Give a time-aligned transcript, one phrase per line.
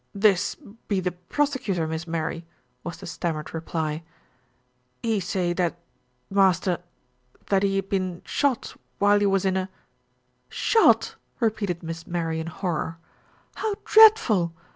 [0.15, 0.55] "This
[0.87, 2.43] be the prosecutor, Miss Mary,"
[2.83, 4.01] was the stam mered reply.
[5.03, 5.77] "He say that
[6.31, 6.79] Master
[7.51, 9.69] that he ha' been shot while he was in a"
[10.65, 12.97] "Shot!" repeated Miss Mary in horror.
[13.57, 14.55] "How dreadful